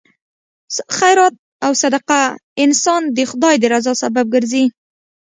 خیرات 0.97 1.35
او 1.65 1.71
صدقه 1.81 2.21
انسان 2.65 3.01
د 3.15 3.17
خدای 3.31 3.55
د 3.59 3.65
رضا 3.73 3.93
سبب 4.03 4.25
ګرځي. 4.35 4.65